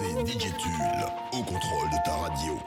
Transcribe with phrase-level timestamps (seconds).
[0.00, 0.46] C'est DJ
[1.34, 2.58] au contrôle de ta radio.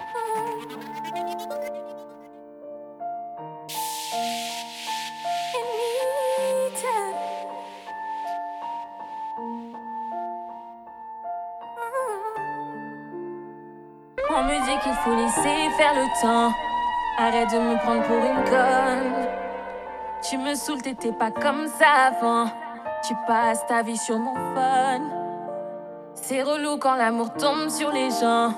[14.30, 16.54] On me dit qu'il faut laisser faire le temps.
[17.18, 19.28] Arrête de me prendre pour une conne.
[20.22, 22.46] Tu me saoules, t'étais pas comme ça avant.
[23.08, 25.23] Tu passes ta vie sur mon phone.
[26.26, 28.54] C'est relou quand l'amour tombe sur les gens.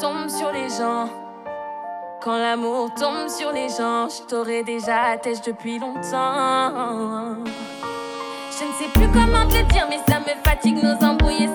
[0.00, 1.10] Tombe sur les gens.
[2.22, 7.34] Quand l'amour tombe sur les gens, je t'aurais déjà têche depuis longtemps.
[8.50, 11.50] Je ne sais plus comment te le dire, mais ça me fatigue nos embrouilles.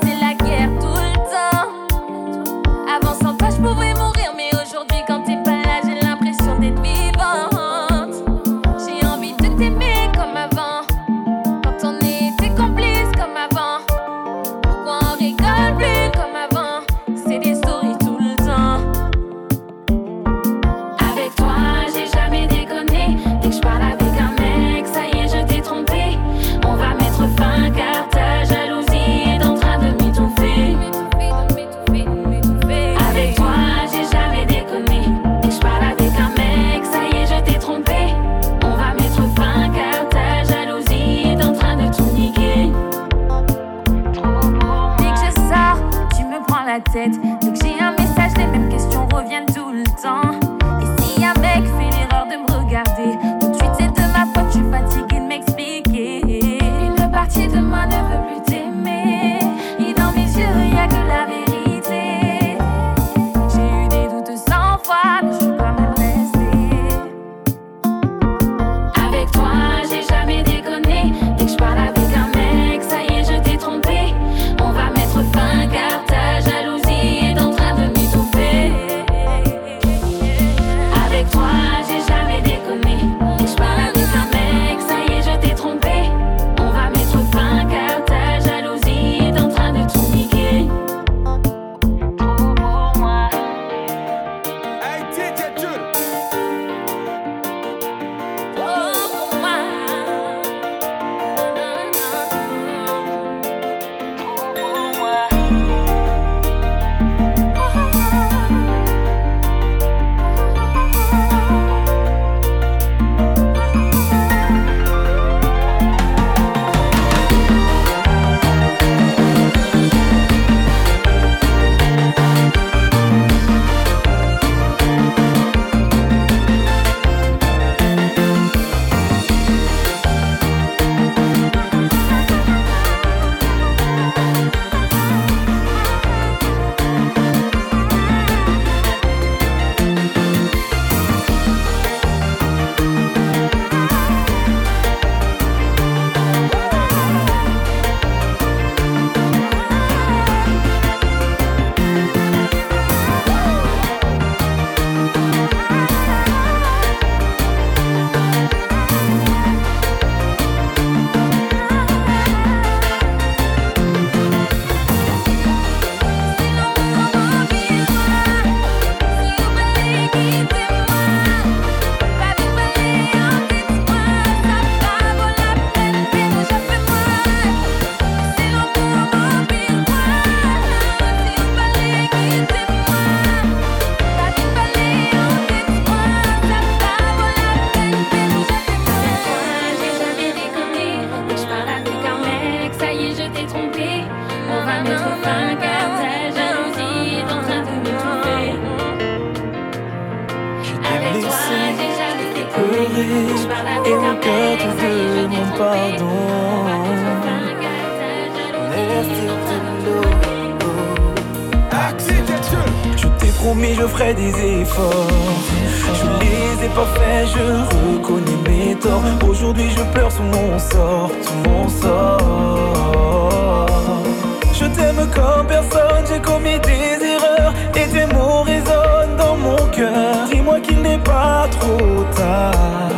[230.97, 232.94] pas trop tard,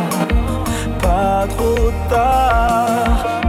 [1.00, 3.41] pas trop tard.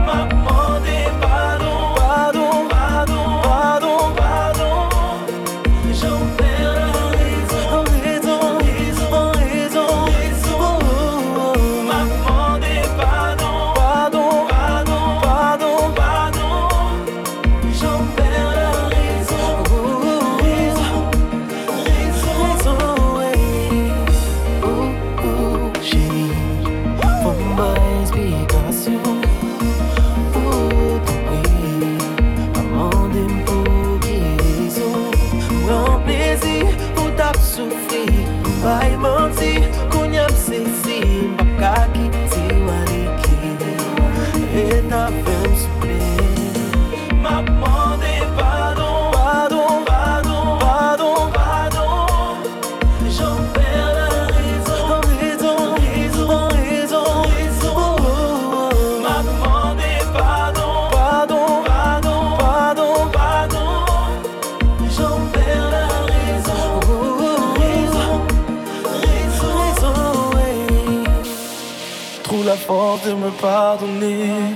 [73.41, 74.55] Pardonner,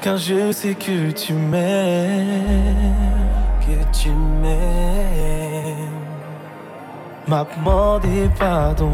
[0.00, 2.94] car je sais que tu m'aimes,
[3.60, 5.76] que tu m'aimes.
[7.28, 8.92] M'a demandé pardon,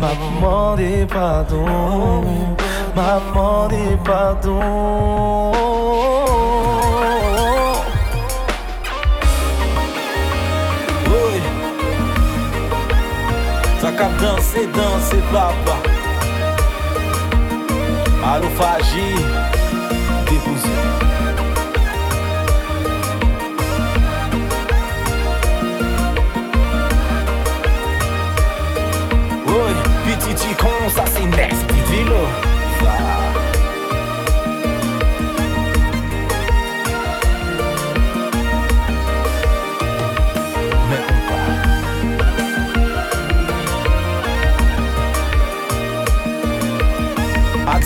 [0.00, 2.22] m'a demandé pardon,
[2.94, 5.52] m'a demandé pardon.
[11.06, 11.40] Oui.
[13.80, 15.91] Ça cap danser, danser, papa.
[18.22, 19.18] Malofagi
[20.28, 20.76] Debouze
[29.46, 29.74] Oye,
[30.06, 32.51] pititi kon sa se next Dilo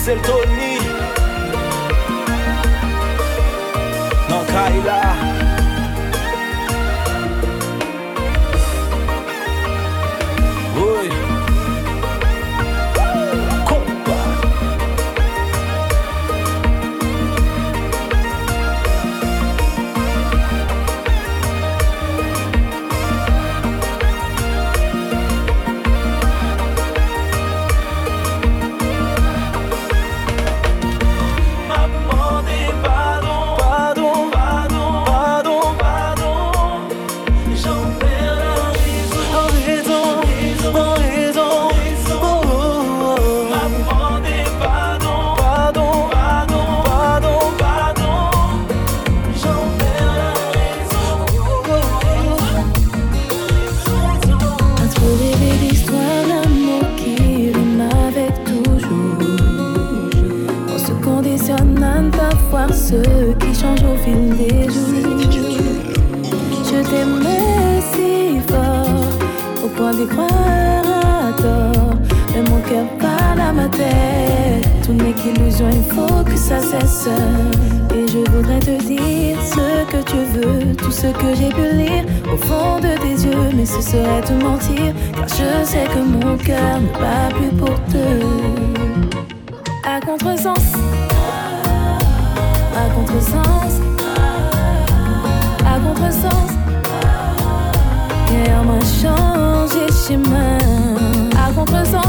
[0.07, 0.79] Axel Tony
[4.29, 5.36] Non Kaila
[72.99, 74.67] parle à ma tête.
[74.83, 77.07] Tout n'est qu'illusion, il faut que ça cesse.
[77.95, 82.05] Et je voudrais te dire ce que tu veux, tout ce que j'ai pu lire
[82.31, 83.49] au fond de tes yeux.
[83.55, 87.75] Mais ce serait te mentir, car je sais que mon cœur ne bat plus pour
[87.91, 88.05] te.
[89.85, 90.73] À contresens,
[92.75, 93.81] à contresens,
[95.65, 96.51] à contresens.
[98.33, 100.57] Et en ma change, j'ai chemin
[101.35, 102.06] à contresens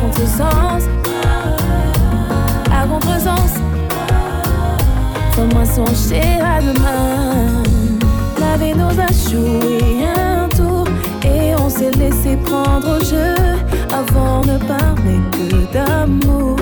[0.00, 0.84] contresens.
[2.72, 3.54] À contresens.
[5.32, 7.62] Faut-moi songer à demain.
[8.38, 10.86] La vie nous a joué un tour
[11.24, 13.34] et on s'est laissé prendre au jeu.
[13.92, 16.56] Avant ne parlait que d'amour,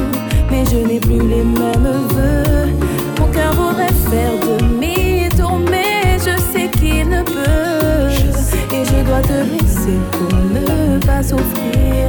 [0.50, 2.72] mais je n'ai plus les mêmes vœux.
[3.20, 8.08] Mon cœur voudrait faire demi-tour, mais je sais qu'il ne peut.
[8.74, 12.07] Et je dois te laisser pour ne pas souffrir.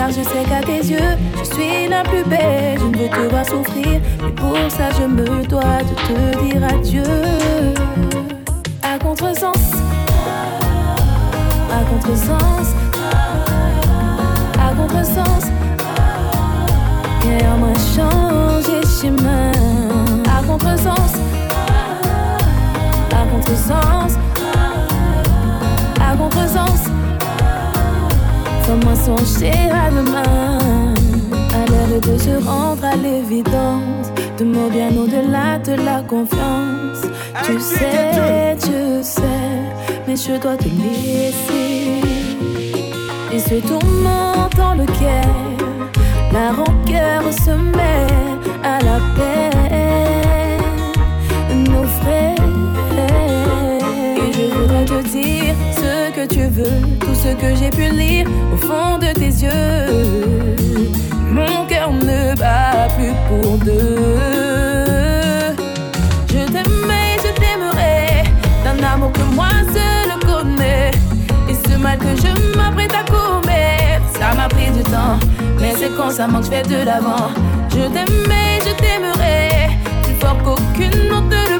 [0.00, 2.78] car je sais qu'à tes yeux, je suis la plus belle.
[2.80, 6.62] Je ne veux te voir souffrir, mais pour ça, je me dois de te dire
[6.64, 7.02] adieu.
[8.82, 9.72] À contresens,
[11.78, 12.68] à contresens,
[14.66, 15.46] à contresens.
[17.22, 19.52] Car moi, changer chemin.
[20.34, 21.14] À contresens,
[23.12, 24.14] à contresens,
[26.00, 26.84] à contresens.
[28.70, 30.94] Comment songer à demain.
[31.52, 34.12] À l'air de se rendre à l'évidence.
[34.38, 37.02] Demande bien au-delà de la confiance.
[37.42, 39.22] Tu sais, tu sais
[40.06, 42.00] Mais je dois te laisser.
[43.32, 45.34] Et ce tourment dans lequel
[46.32, 48.06] La rancœur se met
[48.62, 49.79] à la paix.
[56.26, 60.56] que tu veux, tout ce que j'ai pu lire au fond de tes yeux.
[61.32, 64.16] Mon cœur ne bat plus pour deux.
[66.28, 68.24] Je t'aimais, je t'aimerai,
[68.64, 70.90] d'un amour que moi seul connais.
[71.48, 75.18] Et ce mal que je m'apprête à commettre, ça m'a pris du temps.
[75.58, 77.30] Mais c'est quand ça manque, je fais de l'avant.
[77.70, 79.70] Je t'aimais, je t'aimerai,
[80.02, 81.59] plus fort qu'aucune autre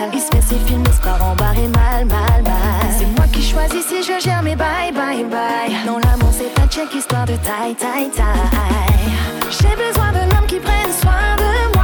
[0.00, 0.10] mal.
[0.12, 2.90] Il se fait films, mais se part en barre et mal, mal, mal.
[2.98, 5.74] C'est moi qui choisis si je gère mes bye, bye, bye.
[5.86, 9.10] Non, l'amour c'est un check histoire de taille, taille, taille.
[9.50, 11.79] J'ai besoin d'un homme qui prenne soin de moi.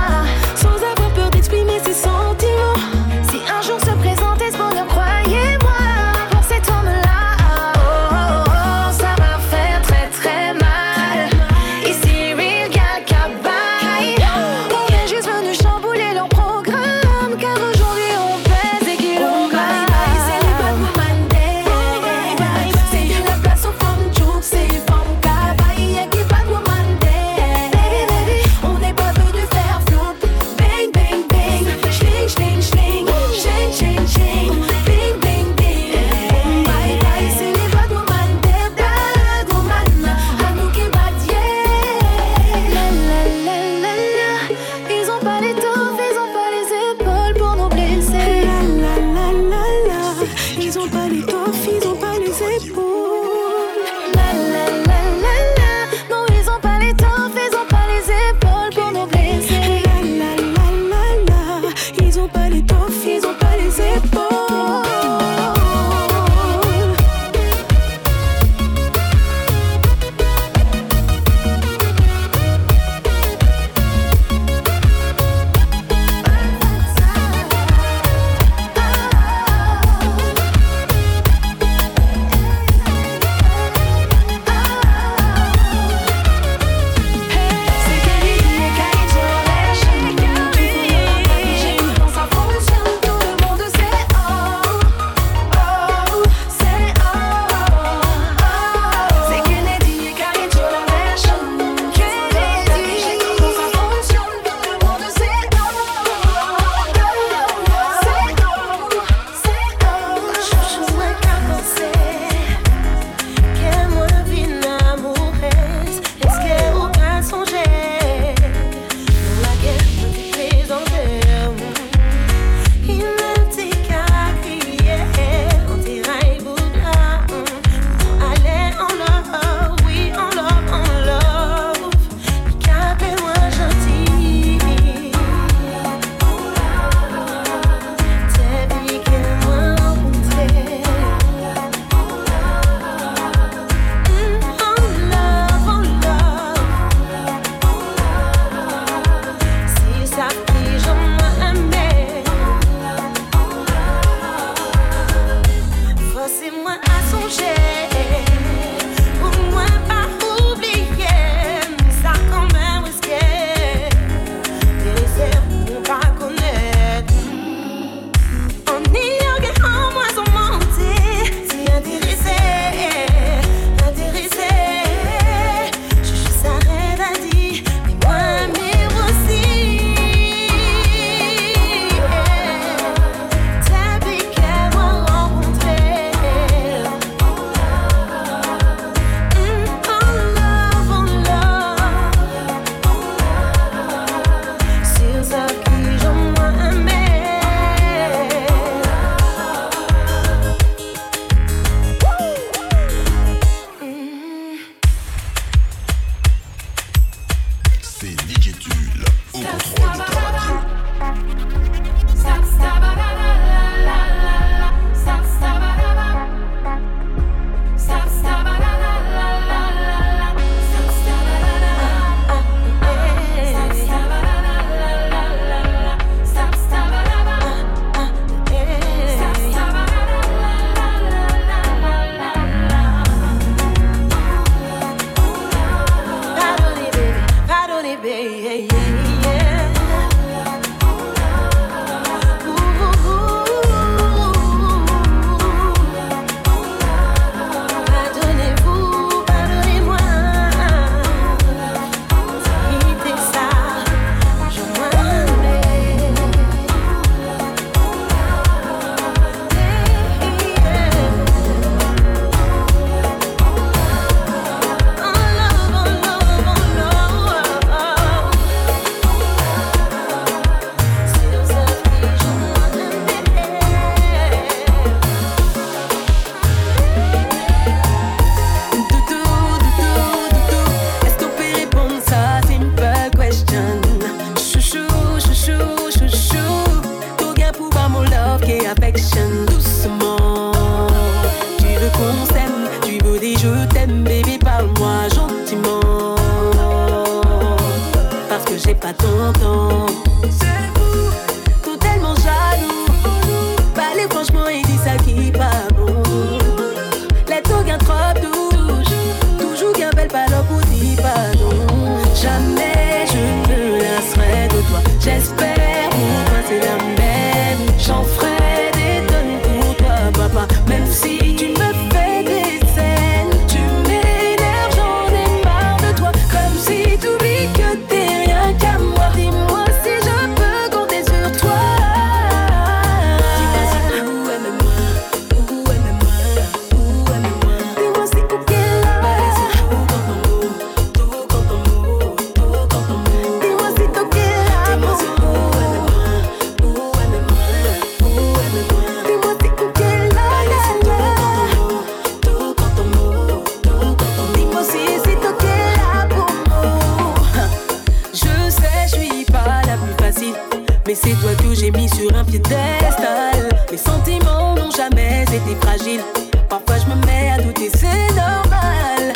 [361.02, 363.48] c'est toi que j'ai mis sur un piédestal.
[363.70, 366.00] Mes sentiments n'ont jamais été fragiles.
[366.48, 369.12] Parfois je me mets à douter, c'est normal.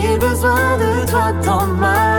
[0.00, 2.11] J'ai besoin de toi dans ma.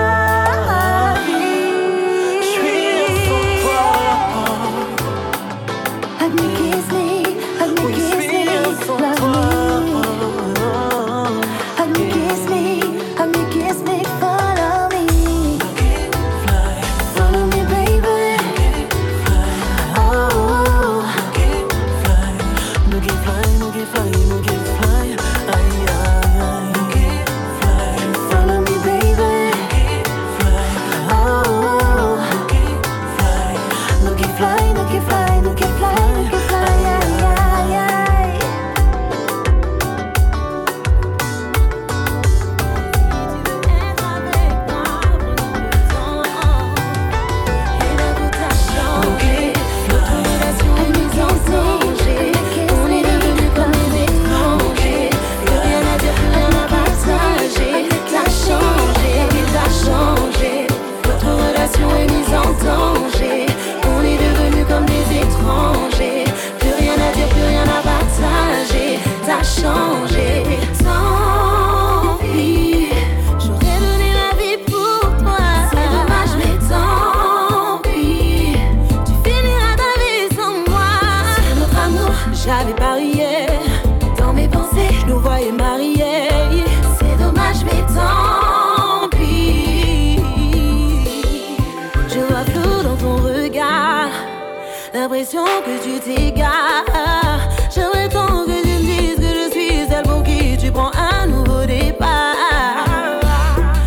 [95.42, 97.50] que tu t'égares.
[97.74, 101.26] J'aimerais tant que tu me dises que je suis celle pour qui tu prends un
[101.26, 102.76] nouveau départ.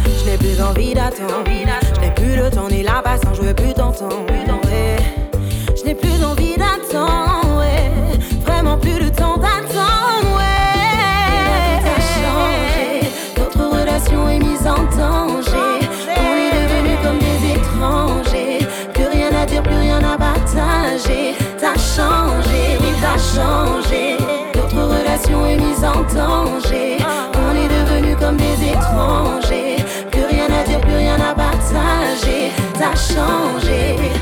[0.05, 3.55] Je n'ai plus envie d'attendre, je n'ai plus le temps ni la patience, je veux
[3.55, 4.27] plus t'entendre.
[5.77, 7.63] Je n'ai plus envie d'attendre,
[8.45, 10.37] vraiment plus le temps d'attendre.
[10.37, 10.99] Ouais.
[11.45, 15.46] La vie a changé, notre relation est mise en danger.
[23.35, 24.17] changé.
[24.55, 26.99] Notre relation est mise en danger.
[27.45, 29.77] On est devenus comme des étrangers.
[30.11, 32.53] Plus rien à dire, plus rien à partager.
[32.79, 34.16] T'as changé.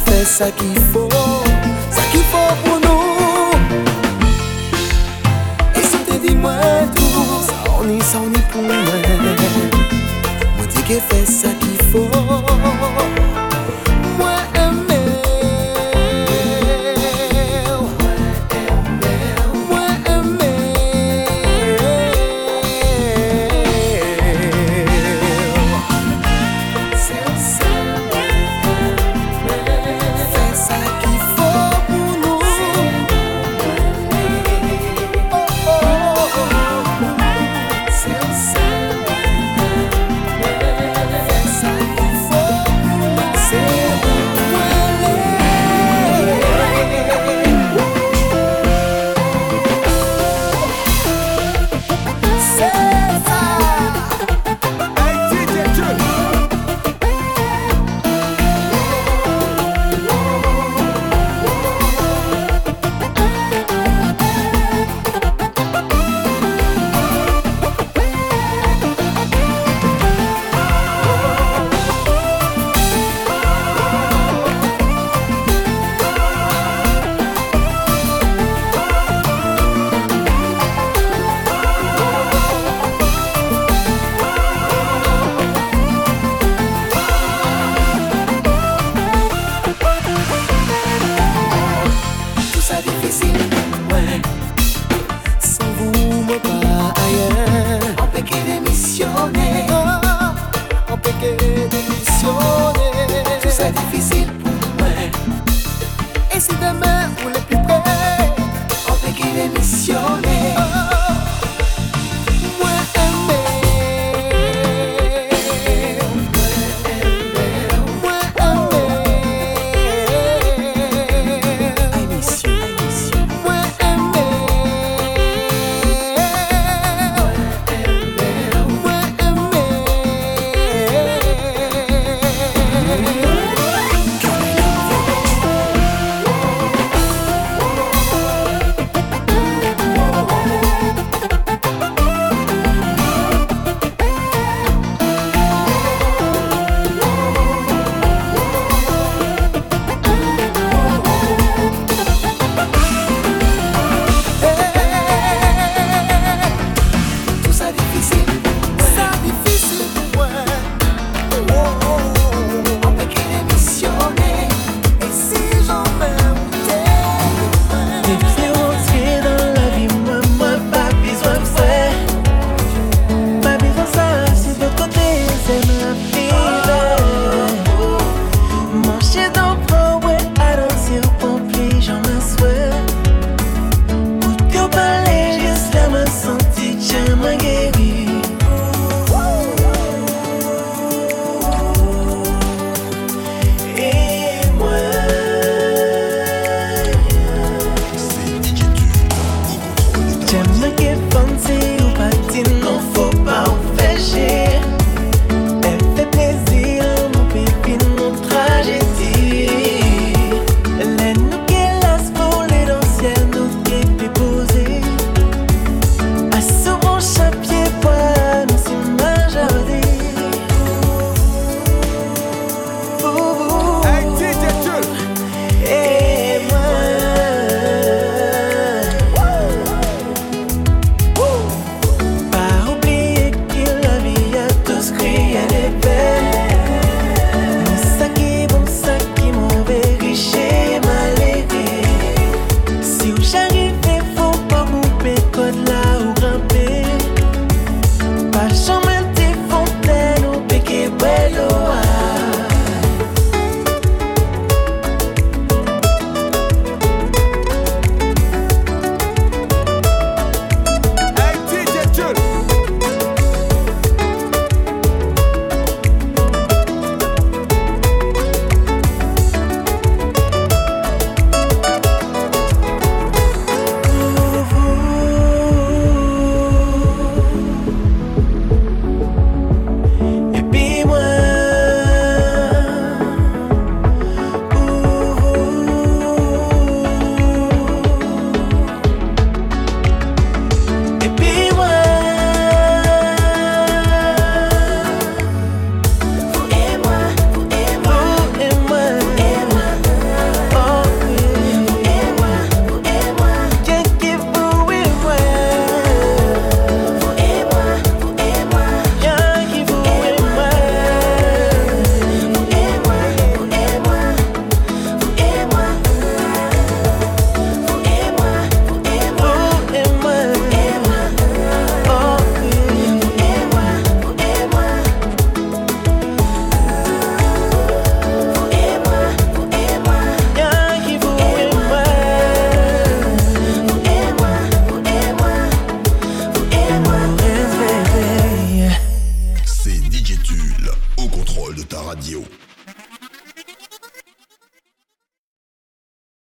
[0.00, 1.07] festa que for.